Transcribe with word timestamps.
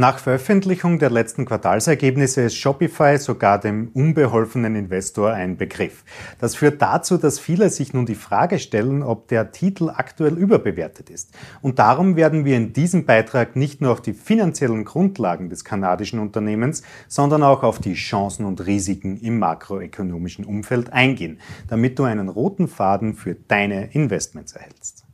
Nach 0.00 0.18
Veröffentlichung 0.18 0.98
der 0.98 1.10
letzten 1.10 1.44
Quartalsergebnisse 1.44 2.40
ist 2.40 2.56
Shopify 2.56 3.18
sogar 3.18 3.60
dem 3.60 3.88
unbeholfenen 3.88 4.74
Investor 4.74 5.30
ein 5.34 5.58
Begriff. 5.58 6.04
Das 6.38 6.54
führt 6.54 6.80
dazu, 6.80 7.18
dass 7.18 7.38
viele 7.38 7.68
sich 7.68 7.92
nun 7.92 8.06
die 8.06 8.14
Frage 8.14 8.58
stellen, 8.60 9.02
ob 9.02 9.28
der 9.28 9.52
Titel 9.52 9.90
aktuell 9.90 10.38
überbewertet 10.38 11.10
ist. 11.10 11.34
Und 11.60 11.78
darum 11.78 12.16
werden 12.16 12.46
wir 12.46 12.56
in 12.56 12.72
diesem 12.72 13.04
Beitrag 13.04 13.56
nicht 13.56 13.82
nur 13.82 13.92
auf 13.92 14.00
die 14.00 14.14
finanziellen 14.14 14.86
Grundlagen 14.86 15.50
des 15.50 15.66
kanadischen 15.66 16.18
Unternehmens, 16.18 16.82
sondern 17.06 17.42
auch 17.42 17.62
auf 17.62 17.78
die 17.78 17.92
Chancen 17.92 18.46
und 18.46 18.66
Risiken 18.66 19.18
im 19.18 19.38
makroökonomischen 19.38 20.46
Umfeld 20.46 20.94
eingehen, 20.94 21.40
damit 21.68 21.98
du 21.98 22.04
einen 22.04 22.30
roten 22.30 22.68
Faden 22.68 23.12
für 23.12 23.34
deine 23.34 23.92
Investments 23.92 24.52
erhältst. 24.52 25.09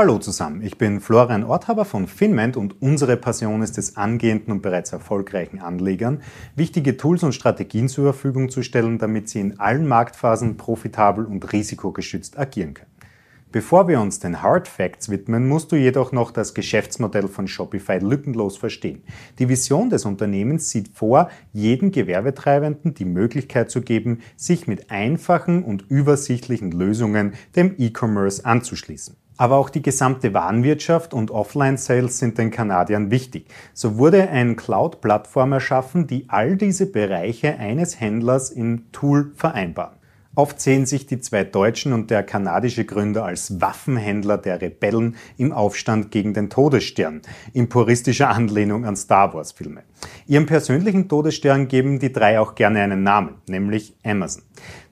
Hallo 0.00 0.16
zusammen, 0.16 0.62
ich 0.62 0.78
bin 0.78 0.98
Florian 1.02 1.44
Orthaber 1.44 1.84
von 1.84 2.06
Finment 2.06 2.56
und 2.56 2.80
unsere 2.80 3.18
Passion 3.18 3.60
ist 3.60 3.76
es, 3.76 3.98
angehenden 3.98 4.50
und 4.50 4.62
bereits 4.62 4.94
erfolgreichen 4.94 5.58
Anlegern 5.58 6.22
wichtige 6.56 6.96
Tools 6.96 7.22
und 7.22 7.34
Strategien 7.34 7.86
zur 7.86 8.14
Verfügung 8.14 8.48
zu 8.48 8.62
stellen, 8.62 8.96
damit 8.96 9.28
sie 9.28 9.40
in 9.40 9.60
allen 9.60 9.86
Marktphasen 9.86 10.56
profitabel 10.56 11.26
und 11.26 11.52
risikogeschützt 11.52 12.38
agieren 12.38 12.72
können. 12.72 12.90
Bevor 13.52 13.88
wir 13.88 14.00
uns 14.00 14.20
den 14.20 14.40
Hard 14.40 14.68
Facts 14.68 15.10
widmen, 15.10 15.46
musst 15.46 15.70
du 15.70 15.76
jedoch 15.76 16.12
noch 16.12 16.30
das 16.30 16.54
Geschäftsmodell 16.54 17.28
von 17.28 17.46
Shopify 17.46 17.98
lückenlos 17.98 18.56
verstehen. 18.56 19.02
Die 19.38 19.50
Vision 19.50 19.90
des 19.90 20.06
Unternehmens 20.06 20.70
sieht 20.70 20.88
vor, 20.96 21.28
jedem 21.52 21.92
Gewerbetreibenden 21.92 22.94
die 22.94 23.04
Möglichkeit 23.04 23.70
zu 23.70 23.82
geben, 23.82 24.20
sich 24.34 24.66
mit 24.66 24.90
einfachen 24.90 25.62
und 25.62 25.84
übersichtlichen 25.90 26.70
Lösungen 26.70 27.34
dem 27.54 27.74
E-Commerce 27.76 28.46
anzuschließen. 28.46 29.16
Aber 29.40 29.56
auch 29.56 29.70
die 29.70 29.80
gesamte 29.80 30.34
Warenwirtschaft 30.34 31.14
und 31.14 31.30
Offline-Sales 31.30 32.18
sind 32.18 32.36
den 32.36 32.50
Kanadiern 32.50 33.10
wichtig. 33.10 33.46
So 33.72 33.96
wurde 33.96 34.28
eine 34.28 34.54
Cloud-Plattform 34.54 35.52
erschaffen, 35.52 36.06
die 36.06 36.26
all 36.28 36.58
diese 36.58 36.84
Bereiche 36.84 37.56
eines 37.56 37.98
Händlers 37.98 38.50
im 38.50 38.92
Tool 38.92 39.32
vereinbaren. 39.34 39.99
Oft 40.36 40.60
sehen 40.60 40.86
sich 40.86 41.06
die 41.06 41.18
zwei 41.18 41.42
Deutschen 41.42 41.92
und 41.92 42.08
der 42.08 42.22
kanadische 42.22 42.84
Gründer 42.84 43.24
als 43.24 43.60
Waffenhändler 43.60 44.38
der 44.38 44.60
Rebellen 44.60 45.16
im 45.36 45.50
Aufstand 45.50 46.12
gegen 46.12 46.34
den 46.34 46.48
Todesstern, 46.48 47.20
in 47.52 47.68
puristischer 47.68 48.28
Anlehnung 48.28 48.84
an 48.84 48.94
Star 48.94 49.34
Wars-Filme. 49.34 49.82
Ihrem 50.28 50.46
persönlichen 50.46 51.08
Todesstern 51.08 51.66
geben 51.66 51.98
die 51.98 52.12
drei 52.12 52.38
auch 52.38 52.54
gerne 52.54 52.80
einen 52.80 53.02
Namen, 53.02 53.34
nämlich 53.48 53.96
Amazon. 54.04 54.44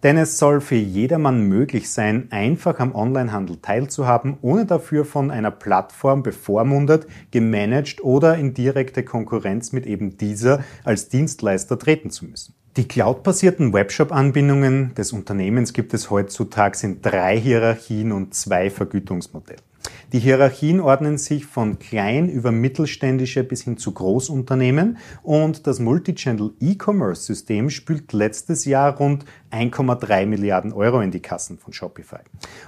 Denn 0.02 0.16
es 0.16 0.40
soll 0.40 0.60
für 0.60 0.74
jedermann 0.74 1.42
möglich 1.42 1.88
sein, 1.88 2.26
einfach 2.30 2.80
am 2.80 2.92
Onlinehandel 2.92 3.58
teilzuhaben, 3.62 4.38
ohne 4.42 4.66
dafür 4.66 5.04
von 5.04 5.30
einer 5.30 5.52
Plattform 5.52 6.24
bevormundet, 6.24 7.06
gemanagt 7.30 8.02
oder 8.02 8.36
in 8.36 8.54
direkte 8.54 9.04
Konkurrenz 9.04 9.70
mit 9.70 9.86
eben 9.86 10.16
dieser 10.16 10.64
als 10.82 11.08
Dienstleister 11.08 11.78
treten 11.78 12.10
zu 12.10 12.24
müssen. 12.24 12.54
Die 12.78 12.86
cloud-basierten 12.86 13.72
Webshop-Anbindungen 13.72 14.94
des 14.94 15.12
Unternehmens 15.12 15.72
gibt 15.72 15.94
es 15.94 16.10
heutzutage 16.10 16.78
in 16.86 17.02
drei 17.02 17.36
Hierarchien 17.36 18.12
und 18.12 18.34
zwei 18.36 18.70
Vergütungsmodellen. 18.70 19.67
Die 20.10 20.20
Hierarchien 20.20 20.80
ordnen 20.80 21.18
sich 21.18 21.44
von 21.44 21.78
klein 21.78 22.30
über 22.30 22.50
mittelständische 22.50 23.44
bis 23.44 23.64
hin 23.64 23.76
zu 23.76 23.92
Großunternehmen 23.92 24.96
und 25.22 25.66
das 25.66 25.80
Multichannel 25.80 26.52
E-Commerce-System 26.60 27.68
spült 27.68 28.14
letztes 28.14 28.64
Jahr 28.64 28.96
rund 28.96 29.26
1,3 29.50 30.24
Milliarden 30.24 30.72
Euro 30.72 31.02
in 31.02 31.10
die 31.10 31.20
Kassen 31.20 31.58
von 31.58 31.74
Shopify. 31.74 32.20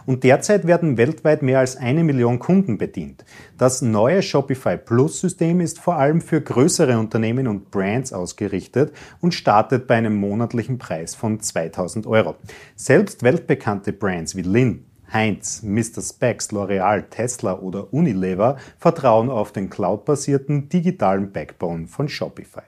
Und 0.05 0.23
derzeit 0.23 0.67
werden 0.67 0.99
weltweit 0.99 1.41
mehr 1.41 1.61
als 1.61 1.79
eine 1.79 2.05
Million 2.05 2.41
Kunden 2.41 2.77
bedient. 2.77 3.25
Das 3.57 3.81
neue 3.81 4.21
Shopify 4.21 4.77
Plus-System 4.77 5.63
ist 5.63 5.79
vor 5.79 5.97
allem 5.97 6.21
für 6.21 6.43
größere 6.43 6.99
Unternehmen 6.99 7.49
und 7.49 7.71
Brands 7.71 8.13
ausgerichtet 8.13 8.93
und 9.23 9.33
startet 9.33 9.87
bei 9.87 9.95
einem 9.95 10.17
monatlichen 10.17 10.77
Preis 10.77 11.15
von 11.15 11.41
2000 11.41 12.07
Euro. 12.07 12.37
Selbst 12.77 13.23
weltbekannte 13.23 13.95
Brands 13.95 14.37
wie 14.37 14.43
Lin, 14.43 14.85
Heinz, 15.13 15.63
Mr. 15.63 16.03
Spex, 16.03 16.51
L'Oreal, 16.53 17.03
Tesla 17.11 17.59
oder 17.59 17.93
Unilever 17.93 18.57
vertrauen 18.79 19.29
auf 19.29 19.53
den 19.53 19.71
cloudbasierten 19.71 20.69
digitalen 20.69 21.33
Backbone 21.33 21.89
von 21.89 22.09
Shopify. 22.09 22.63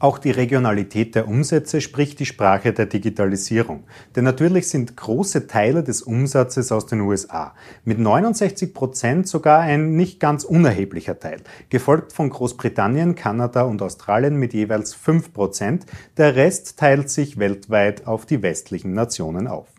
Auch 0.00 0.18
die 0.18 0.32
Regionalität 0.32 1.14
der 1.14 1.28
Umsätze 1.28 1.80
spricht 1.80 2.18
die 2.18 2.26
Sprache 2.26 2.72
der 2.72 2.86
Digitalisierung. 2.86 3.84
Denn 4.14 4.24
natürlich 4.24 4.68
sind 4.68 4.96
große 4.96 5.46
Teile 5.46 5.82
des 5.84 6.02
Umsatzes 6.02 6.72
aus 6.72 6.84
den 6.86 7.00
USA. 7.00 7.54
Mit 7.84 8.00
69 8.00 8.74
Prozent 8.74 9.28
sogar 9.28 9.60
ein 9.60 9.94
nicht 9.94 10.18
ganz 10.18 10.44
unerheblicher 10.44 11.18
Teil. 11.18 11.40
Gefolgt 11.70 12.12
von 12.12 12.28
Großbritannien, 12.28 13.14
Kanada 13.14 13.62
und 13.62 13.80
Australien 13.80 14.36
mit 14.36 14.52
jeweils 14.52 14.94
5 14.94 15.32
Prozent. 15.32 15.86
Der 16.16 16.34
Rest 16.34 16.76
teilt 16.76 17.08
sich 17.08 17.38
weltweit 17.38 18.06
auf 18.06 18.26
die 18.26 18.42
westlichen 18.42 18.94
Nationen 18.94 19.46
auf. 19.46 19.73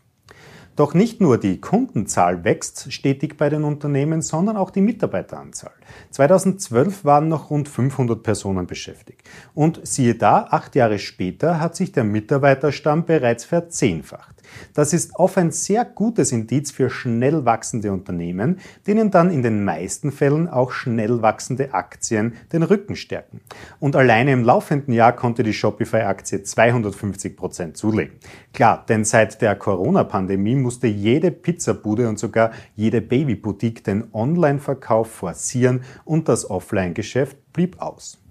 Doch 0.76 0.94
nicht 0.94 1.22
nur 1.22 1.38
die 1.38 1.62
Kundenzahl 1.62 2.44
wächst 2.44 2.92
stetig 2.92 3.38
bei 3.38 3.50
den 3.50 3.64
Unternehmen, 3.64 4.22
sondern 4.22 4.58
auch 4.58 4.72
die 4.72 4.82
Mitarbeiteranzahl. 4.82 5.72
2012 6.12 7.06
waren 7.06 7.30
noch 7.30 7.50
rund 7.50 7.70
500 7.70 8.22
Personen 8.22 8.68
beschäftigt. 8.68 9.22
Und 9.54 9.80
siehe 9.84 10.16
da, 10.16 10.48
acht 10.50 10.76
Jahre 10.76 11.00
später 11.00 11.62
hat 11.62 11.78
sich 11.78 11.94
der 11.94 12.04
Mitarbeiterstamm 12.04 13.06
bereits 13.06 13.46
verzehnfacht. 13.46 14.35
Das 14.74 14.94
ist 14.94 15.16
oft 15.16 15.38
ein 15.38 15.52
sehr 15.52 15.86
gutes 15.86 16.32
Indiz 16.32 16.72
für 16.72 16.90
schnell 16.90 17.46
wachsende 17.46 17.92
Unternehmen, 17.92 18.60
denen 18.88 19.12
dann 19.12 19.32
in 19.32 19.44
den 19.44 19.64
meisten 19.64 20.12
Fällen 20.12 20.48
auch 20.48 20.72
schnell 20.72 21.22
wachsende 21.22 21.74
Aktien 21.74 22.34
den 22.52 22.64
Rücken 22.64 22.96
stärken. 22.96 23.42
Und 23.80 23.96
alleine 23.96 24.32
im 24.32 24.44
laufenden 24.44 24.94
Jahr 24.94 25.14
konnte 25.14 25.44
die 25.44 25.54
Shopify-Aktie 25.54 26.44
250 26.44 27.38
Prozent 27.38 27.78
zulegen. 27.78 28.16
Klar, 28.54 28.86
denn 28.88 29.06
seit 29.06 29.42
der 29.42 29.56
Corona-Pandemie 29.56 30.56
musste 30.56 30.88
jede 30.88 31.32
Pizzabude 31.32 32.10
und 32.10 32.20
sogar 32.20 32.52
jede 32.76 33.02
Babyboutique 33.02 33.84
den 33.84 34.14
Online-Verkauf 34.14 35.10
forcieren 35.12 35.84
und 36.04 36.28
das 36.28 36.50
Offline-Geschäft 36.50 37.38
blieb 37.54 37.82
aus. 37.82 38.25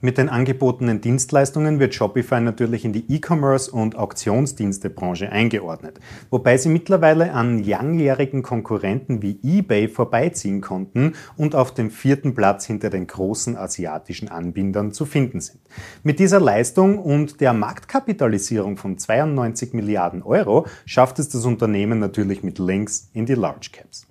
Mit 0.00 0.16
den 0.16 0.28
angebotenen 0.28 1.00
Dienstleistungen 1.00 1.80
wird 1.80 1.92
Shopify 1.92 2.40
natürlich 2.40 2.84
in 2.84 2.92
die 2.92 3.12
E-Commerce- 3.12 3.68
und 3.68 3.96
Auktionsdienstebranche 3.96 5.32
eingeordnet, 5.32 5.98
wobei 6.30 6.56
sie 6.56 6.68
mittlerweile 6.68 7.32
an 7.32 7.64
langjährigen 7.64 8.42
Konkurrenten 8.44 9.22
wie 9.22 9.40
eBay 9.42 9.88
vorbeiziehen 9.88 10.60
konnten 10.60 11.14
und 11.36 11.56
auf 11.56 11.74
dem 11.74 11.90
vierten 11.90 12.36
Platz 12.36 12.64
hinter 12.64 12.90
den 12.90 13.08
großen 13.08 13.56
asiatischen 13.56 14.28
Anbindern 14.28 14.92
zu 14.92 15.04
finden 15.04 15.40
sind. 15.40 15.58
Mit 16.04 16.20
dieser 16.20 16.38
Leistung 16.38 17.00
und 17.00 17.40
der 17.40 17.52
Marktkapitalisierung 17.52 18.76
von 18.76 18.98
92 18.98 19.72
Milliarden 19.72 20.22
Euro 20.22 20.68
schafft 20.86 21.18
es 21.18 21.28
das 21.28 21.44
Unternehmen 21.44 21.98
natürlich 21.98 22.44
mit 22.44 22.60
Links 22.60 23.10
in 23.14 23.26
die 23.26 23.34
Large 23.34 23.70
Caps. 23.72 24.06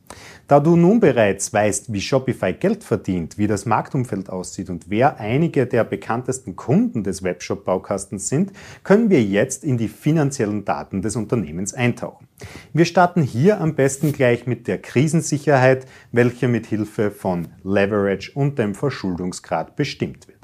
Da 0.47 0.61
du 0.61 0.77
nun 0.77 1.01
bereits 1.01 1.51
weißt, 1.51 1.91
wie 1.91 1.99
Shopify 1.99 2.53
Geld 2.53 2.81
verdient, 2.81 3.37
wie 3.37 3.47
das 3.47 3.65
Marktumfeld 3.65 4.29
aussieht 4.29 4.69
und 4.69 4.89
wer 4.89 5.19
einige 5.19 5.65
der 5.65 5.83
bekanntesten 5.83 6.55
Kunden 6.55 7.03
des 7.03 7.21
Webshop-Baukastens 7.21 8.29
sind, 8.29 8.53
können 8.85 9.09
wir 9.09 9.21
jetzt 9.21 9.65
in 9.65 9.77
die 9.77 9.89
finanziellen 9.89 10.63
Daten 10.63 11.01
des 11.01 11.17
Unternehmens 11.17 11.73
eintauchen. 11.73 12.29
Wir 12.71 12.85
starten 12.85 13.23
hier 13.23 13.59
am 13.59 13.75
besten 13.75 14.13
gleich 14.13 14.47
mit 14.47 14.69
der 14.69 14.77
Krisensicherheit, 14.77 15.85
welche 16.13 16.47
mit 16.47 16.65
Hilfe 16.65 17.11
von 17.11 17.49
Leverage 17.63 18.31
und 18.33 18.57
dem 18.57 18.73
Verschuldungsgrad 18.73 19.75
bestimmt 19.75 20.29
wird. 20.29 20.36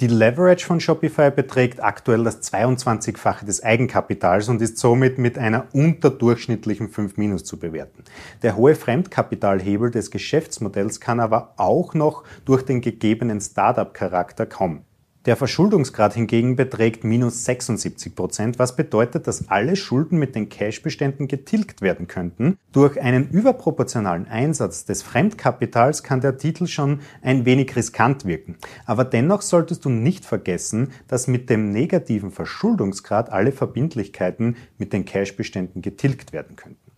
Die 0.00 0.06
Leverage 0.06 0.64
von 0.64 0.80
Shopify 0.80 1.30
beträgt 1.30 1.84
aktuell 1.84 2.24
das 2.24 2.42
22-fache 2.50 3.44
des 3.44 3.62
Eigenkapitals 3.62 4.48
und 4.48 4.62
ist 4.62 4.78
somit 4.78 5.18
mit 5.18 5.36
einer 5.36 5.66
unterdurchschnittlichen 5.74 6.88
5 6.88 7.18
Minus 7.18 7.44
zu 7.44 7.58
bewerten. 7.58 8.04
Der 8.42 8.56
hohe 8.56 8.74
Fremdkapitalhebel 8.74 9.90
des 9.90 10.10
Geschäftsmodells 10.10 11.00
kann 11.00 11.20
aber 11.20 11.52
auch 11.58 11.92
noch 11.92 12.24
durch 12.46 12.62
den 12.62 12.80
gegebenen 12.80 13.42
Startup-Charakter 13.42 14.46
kommen. 14.46 14.86
Der 15.26 15.36
Verschuldungsgrad 15.36 16.14
hingegen 16.14 16.56
beträgt 16.56 17.04
minus 17.04 17.44
76 17.44 18.14
Prozent, 18.14 18.58
was 18.58 18.74
bedeutet, 18.74 19.26
dass 19.26 19.50
alle 19.50 19.76
Schulden 19.76 20.18
mit 20.18 20.34
den 20.34 20.48
Cashbeständen 20.48 21.28
getilgt 21.28 21.82
werden 21.82 22.06
könnten. 22.06 22.56
Durch 22.72 22.98
einen 22.98 23.28
überproportionalen 23.28 24.26
Einsatz 24.28 24.86
des 24.86 25.02
Fremdkapitals 25.02 26.02
kann 26.02 26.22
der 26.22 26.38
Titel 26.38 26.66
schon 26.66 27.00
ein 27.20 27.44
wenig 27.44 27.76
riskant 27.76 28.24
wirken. 28.24 28.56
Aber 28.86 29.04
dennoch 29.04 29.42
solltest 29.42 29.84
du 29.84 29.90
nicht 29.90 30.24
vergessen, 30.24 30.90
dass 31.06 31.26
mit 31.26 31.50
dem 31.50 31.70
negativen 31.70 32.30
Verschuldungsgrad 32.30 33.30
alle 33.30 33.52
Verbindlichkeiten 33.52 34.56
mit 34.78 34.94
den 34.94 35.04
Cashbeständen 35.04 35.82
getilgt 35.82 36.32
werden 36.32 36.56
könnten. 36.56 36.89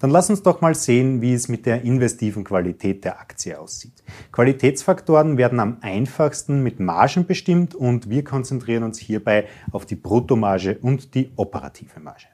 Dann 0.00 0.10
lass 0.10 0.30
uns 0.30 0.42
doch 0.42 0.62
mal 0.62 0.74
sehen, 0.74 1.20
wie 1.20 1.34
es 1.34 1.48
mit 1.48 1.66
der 1.66 1.82
investiven 1.82 2.42
Qualität 2.42 3.04
der 3.04 3.20
Aktie 3.20 3.60
aussieht. 3.60 4.02
Qualitätsfaktoren 4.32 5.36
werden 5.36 5.60
am 5.60 5.76
einfachsten 5.82 6.62
mit 6.62 6.80
Margen 6.80 7.26
bestimmt 7.26 7.74
und 7.74 8.08
wir 8.08 8.24
konzentrieren 8.24 8.82
uns 8.82 8.98
hierbei 8.98 9.46
auf 9.72 9.84
die 9.84 9.96
Bruttomarge 9.96 10.78
und 10.80 11.14
die 11.14 11.30
operative 11.36 12.00
Marge. 12.00 12.26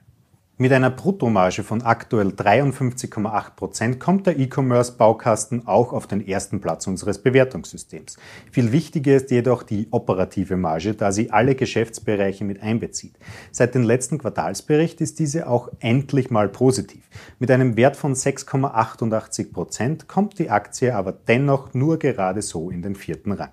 Mit 0.59 0.73
einer 0.73 0.89
Bruttomarge 0.89 1.63
von 1.63 1.83
aktuell 1.83 2.29
53,8 2.29 3.57
Prozent 3.57 4.01
kommt 4.01 4.27
der 4.27 4.39
E-Commerce-Baukasten 4.39 5.67
auch 5.67 5.93
auf 5.93 6.07
den 6.07 6.27
ersten 6.27 6.63
Platz 6.63 6.87
unseres 6.87 7.19
Bewertungssystems. 7.19 8.17
Viel 8.51 8.73
wichtiger 8.73 9.17
ist 9.17 9.31
jedoch 9.31 9.63
die 9.63 9.89
operative 9.91 10.57
Marge, 10.57 10.95
da 10.95 11.13
sie 11.13 11.31
alle 11.31 11.57
Geschäftsbereiche 11.57 12.45
mit 12.45 12.63
einbezieht. 12.63 13.19
Seit 13.53 13.75
dem 13.75 13.83
letzten 13.83 14.17
Quartalsbericht 14.17 15.03
ist 15.03 15.19
diese 15.19 15.47
auch 15.47 15.69
endlich 15.81 16.31
mal 16.31 16.49
positiv. 16.49 17.03
Mit 17.39 17.51
einem 17.51 17.77
Wert 17.77 17.99
von 17.99 18.15
6,88 18.15 19.53
Prozent 19.53 20.09
kommt 20.09 20.39
die 20.39 20.49
Aktie 20.49 20.97
aber 20.97 21.13
dennoch 21.13 21.75
nur 21.75 21.99
gerade 21.99 22.41
so 22.41 22.71
in 22.71 22.81
den 22.81 22.95
vierten 22.95 23.33
Rang. 23.33 23.53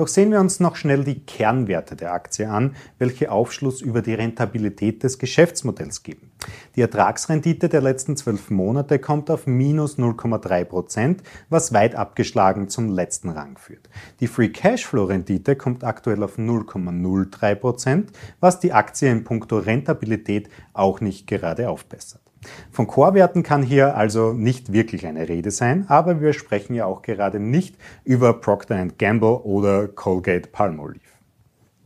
Doch 0.00 0.08
sehen 0.08 0.30
wir 0.30 0.40
uns 0.40 0.60
noch 0.60 0.76
schnell 0.76 1.04
die 1.04 1.26
Kernwerte 1.26 1.94
der 1.94 2.14
Aktie 2.14 2.48
an, 2.48 2.74
welche 2.96 3.30
Aufschluss 3.30 3.82
über 3.82 4.00
die 4.00 4.14
Rentabilität 4.14 5.02
des 5.02 5.18
Geschäftsmodells 5.18 6.02
geben. 6.02 6.32
Die 6.74 6.80
Ertragsrendite 6.80 7.68
der 7.68 7.82
letzten 7.82 8.16
zwölf 8.16 8.48
Monate 8.48 8.98
kommt 8.98 9.30
auf 9.30 9.46
minus 9.46 9.98
0,3 9.98 10.64
Prozent, 10.64 11.22
was 11.50 11.74
weit 11.74 11.96
abgeschlagen 11.96 12.70
zum 12.70 12.88
letzten 12.88 13.28
Rang 13.28 13.58
führt. 13.58 13.90
Die 14.20 14.26
Free 14.26 14.48
Cashflow 14.48 15.04
Rendite 15.04 15.54
kommt 15.54 15.84
aktuell 15.84 16.22
auf 16.22 16.38
0,03 16.38 17.54
Prozent, 17.56 18.12
was 18.40 18.58
die 18.58 18.72
Aktie 18.72 19.10
in 19.10 19.24
puncto 19.24 19.58
Rentabilität 19.58 20.48
auch 20.72 21.02
nicht 21.02 21.26
gerade 21.26 21.68
aufbessert. 21.68 22.29
Von 22.70 22.86
Chorwerten 22.86 23.42
kann 23.42 23.62
hier 23.62 23.96
also 23.96 24.32
nicht 24.32 24.72
wirklich 24.72 25.06
eine 25.06 25.28
Rede 25.28 25.50
sein, 25.50 25.84
aber 25.88 26.20
wir 26.20 26.32
sprechen 26.32 26.74
ja 26.74 26.86
auch 26.86 27.02
gerade 27.02 27.40
nicht 27.40 27.76
über 28.04 28.32
Procter 28.40 28.86
Gamble 28.86 29.42
oder 29.42 29.88
Colgate 29.88 30.50
Palmolive. 30.50 31.00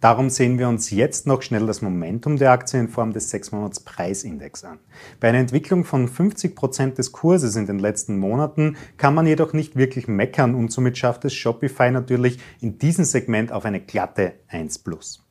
Darum 0.05 0.29
sehen 0.29 0.59
wir 0.59 0.69
uns 0.69 0.91
jetzt 0.91 1.27
noch 1.27 1.41
schnell 1.41 1.67
das 1.67 1.81
Momentum 1.81 2.37
der 2.37 2.51
Aktie 2.51 2.79
in 2.79 2.89
Form 2.89 3.15
des 3.15 3.31
6 3.31 3.53
Monats 3.53 3.81
Preisindex 3.81 4.63
an. 4.63 4.79
Bei 5.19 5.31
einer 5.31 5.39
Entwicklung 5.39 5.85
von 5.85 6.09
50 6.09 6.55
Prozent 6.55 6.99
des 6.99 7.11
Kurses 7.11 7.57
in 7.57 7.65
den 7.65 7.79
letzten 7.79 8.19
Monaten 8.19 8.77
kann 8.99 9.15
man 9.15 9.27
jedoch 9.27 9.55
nicht 9.55 9.77
wirklich 9.77 10.07
meckern 10.07 10.55
und 10.55 10.71
somit 10.71 10.99
schafft 10.99 11.25
es 11.25 11.33
Shopify 11.33 11.91
natürlich 11.91 12.39
in 12.61 12.77
diesem 12.77 13.07
Segment 13.07 13.51
auf 13.51 13.65
eine 13.65 13.81
glatte 13.81 14.35
1 14.49 14.81
plus. 14.81 15.24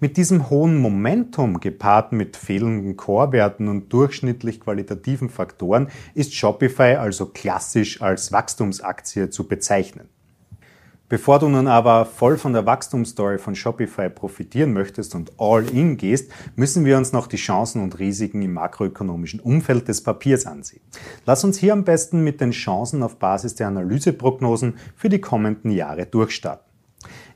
Mit 0.00 0.16
diesem 0.16 0.50
hohen 0.50 0.76
Momentum 0.78 1.60
gepaart 1.60 2.12
mit 2.12 2.36
fehlenden 2.36 2.96
Core-Werten 2.96 3.68
und 3.68 3.92
durchschnittlich 3.92 4.60
qualitativen 4.60 5.30
Faktoren 5.30 5.88
ist 6.14 6.34
Shopify 6.34 6.96
also 6.96 7.26
klassisch 7.26 8.02
als 8.02 8.32
Wachstumsaktie 8.32 9.30
zu 9.30 9.48
bezeichnen. 9.48 10.08
Bevor 11.08 11.38
du 11.38 11.48
nun 11.48 11.68
aber 11.68 12.04
voll 12.04 12.36
von 12.36 12.52
der 12.52 12.66
Wachstumsstory 12.66 13.38
von 13.38 13.54
Shopify 13.54 14.10
profitieren 14.10 14.72
möchtest 14.72 15.14
und 15.14 15.30
all 15.38 15.64
in 15.68 15.96
gehst, 15.96 16.32
müssen 16.56 16.84
wir 16.84 16.96
uns 16.96 17.12
noch 17.12 17.28
die 17.28 17.36
Chancen 17.36 17.80
und 17.80 18.00
Risiken 18.00 18.42
im 18.42 18.54
makroökonomischen 18.54 19.38
Umfeld 19.38 19.86
des 19.86 20.02
Papiers 20.02 20.46
ansehen. 20.46 20.82
Lass 21.24 21.44
uns 21.44 21.58
hier 21.58 21.74
am 21.74 21.84
besten 21.84 22.24
mit 22.24 22.40
den 22.40 22.50
Chancen 22.50 23.04
auf 23.04 23.20
Basis 23.20 23.54
der 23.54 23.68
Analyseprognosen 23.68 24.78
für 24.96 25.08
die 25.08 25.20
kommenden 25.20 25.70
Jahre 25.70 26.06
durchstarten. 26.06 26.65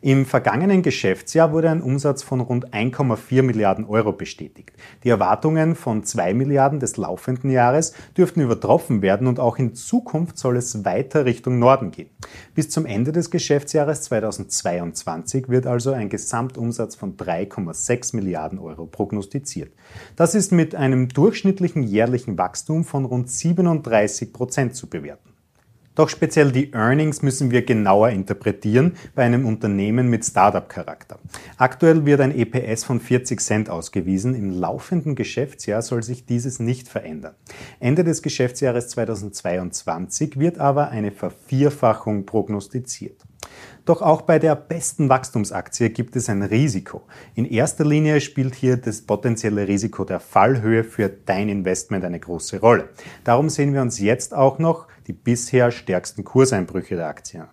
Im 0.02 0.25
vergangenen 0.25 0.81
Geschäftsjahr 0.81 1.52
wurde 1.52 1.69
ein 1.69 1.82
Umsatz 1.82 2.23
von 2.23 2.41
rund 2.41 2.73
1,4 2.73 3.43
Milliarden 3.43 3.85
Euro 3.85 4.12
bestätigt. 4.12 4.73
Die 5.05 5.11
Erwartungen 5.11 5.75
von 5.75 6.05
2 6.05 6.32
Milliarden 6.32 6.81
des 6.81 6.97
laufenden 6.97 7.50
Jahres 7.50 7.93
dürften 8.17 8.41
übertroffen 8.41 9.02
werden 9.02 9.26
und 9.26 9.38
auch 9.38 9.58
in 9.58 9.75
Zukunft 9.75 10.38
soll 10.38 10.56
es 10.56 10.87
weiter 10.87 11.26
Richtung 11.26 11.58
Norden 11.58 11.91
gehen. 11.91 12.08
Bis 12.55 12.70
zum 12.70 12.87
Ende 12.87 13.12
des 13.12 13.31
Geschäftsjahres 13.31 14.00
2022 14.05 15.50
wird 15.50 15.67
also 15.67 15.93
ein 15.93 16.08
Gesamtumsatz 16.08 16.94
von 16.94 17.19
3,6 17.19 18.17
Milliarden 18.17 18.58
Euro 18.58 18.87
prognostiziert. 18.87 19.70
Das 20.17 20.35
ist 20.35 20.50
mit 20.50 20.75
einem 20.75 21.08
durchschnittlichen 21.08 21.82
jährlichen 21.82 22.38
Wachstum 22.38 22.85
von 22.85 23.05
rund 23.05 23.29
37 23.29 24.32
Prozent 24.32 24.75
zu 24.75 24.88
bewerten. 24.88 25.30
Doch 25.97 26.09
speziell 26.09 26.53
die 26.53 26.73
Earnings 26.73 27.21
müssen 27.21 27.51
wir 27.51 27.63
genauer 27.63 28.11
interpretieren 28.11 28.95
bei 29.15 29.25
einem 29.25 29.45
Unternehmen 29.45 30.09
mit 30.09 30.25
Startup-Charakter. 30.25 31.19
Aktuell 31.57 32.07
wird 32.07 32.21
ein 32.21 32.37
EPS 32.37 32.85
von 32.85 33.01
40 33.01 33.41
Cent 33.41 33.71
ausgewiesen. 33.71 34.35
Im 34.35 34.51
laufenden 34.51 35.17
Geschäftsjahr 35.17 35.83
soll 35.83 36.03
sich 36.03 36.27
dieses 36.27 36.61
nicht 36.61 36.89
verändern. 36.89 37.35
Ende 37.81 38.05
des 38.05 38.23
Geschäftsjahres 38.23 38.89
2022 38.89 40.39
wird 40.39 40.59
aber 40.59 40.91
eine 40.91 41.11
Vervierfachung 41.11 42.25
prognostiziert. 42.25 43.25
Doch 43.85 44.03
auch 44.03 44.23
bei 44.23 44.39
der 44.39 44.55
besten 44.55 45.09
Wachstumsaktie 45.09 45.91
gibt 45.91 46.17
es 46.17 46.29
ein 46.29 46.43
Risiko. 46.43 47.03
In 47.35 47.45
erster 47.45 47.85
Linie 47.85 48.21
spielt 48.21 48.55
hier 48.55 48.77
das 48.77 49.03
potenzielle 49.03 49.67
Risiko 49.67 50.05
der 50.05 50.21
Fallhöhe 50.21 50.85
für 50.85 51.09
dein 51.09 51.49
Investment 51.49 52.05
eine 52.05 52.21
große 52.21 52.61
Rolle. 52.61 52.91
Darum 53.25 53.49
sehen 53.49 53.75
wir 53.75 53.83
uns 53.83 53.99
jetzt 53.99 54.35
auch 54.35 54.59
noch 54.59 54.87
die 55.07 55.12
bisher 55.12 55.71
stärksten 55.71 56.25
Kurseinbrüche 56.25 56.97
der 56.97 57.09
Aktien. 57.09 57.47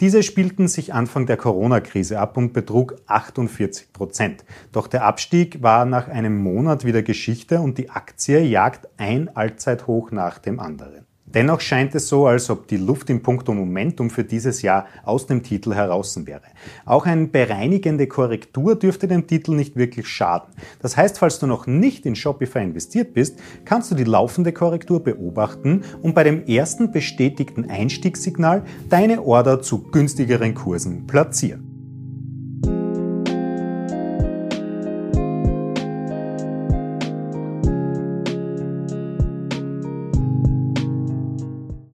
Diese 0.00 0.22
spielten 0.22 0.68
sich 0.68 0.94
Anfang 0.94 1.26
der 1.26 1.36
Corona-Krise 1.36 2.20
ab 2.20 2.36
und 2.36 2.52
betrug 2.52 2.94
48 3.08 3.92
Prozent. 3.92 4.44
Doch 4.70 4.86
der 4.86 5.04
Abstieg 5.04 5.60
war 5.60 5.86
nach 5.86 6.06
einem 6.06 6.36
Monat 6.36 6.84
wieder 6.84 7.02
Geschichte 7.02 7.60
und 7.60 7.78
die 7.78 7.90
Aktie 7.90 8.40
jagt 8.42 8.88
ein 8.96 9.34
Allzeithoch 9.34 10.12
nach 10.12 10.38
dem 10.38 10.60
anderen. 10.60 11.04
Dennoch 11.34 11.60
scheint 11.60 11.94
es 11.94 12.08
so, 12.08 12.26
als 12.26 12.48
ob 12.48 12.68
die 12.68 12.78
Luft 12.78 13.10
im 13.10 13.22
puncto 13.22 13.52
Momentum 13.52 14.08
für 14.08 14.24
dieses 14.24 14.62
Jahr 14.62 14.86
aus 15.04 15.26
dem 15.26 15.42
Titel 15.42 15.74
heraus 15.74 16.18
wäre. 16.26 16.42
Auch 16.86 17.04
eine 17.04 17.26
bereinigende 17.26 18.06
Korrektur 18.06 18.76
dürfte 18.76 19.08
dem 19.08 19.26
Titel 19.26 19.54
nicht 19.54 19.76
wirklich 19.76 20.08
schaden. 20.08 20.54
Das 20.80 20.96
heißt, 20.96 21.18
falls 21.18 21.38
du 21.38 21.46
noch 21.46 21.66
nicht 21.66 22.06
in 22.06 22.16
Shopify 22.16 22.60
investiert 22.60 23.12
bist, 23.12 23.38
kannst 23.66 23.90
du 23.90 23.94
die 23.94 24.04
laufende 24.04 24.52
Korrektur 24.52 25.04
beobachten 25.04 25.82
und 26.00 26.14
bei 26.14 26.24
dem 26.24 26.46
ersten 26.46 26.92
bestätigten 26.92 27.68
Einstiegssignal 27.68 28.64
deine 28.88 29.22
Order 29.22 29.60
zu 29.60 29.82
günstigeren 29.82 30.54
Kursen 30.54 31.06
platzieren. 31.06 31.67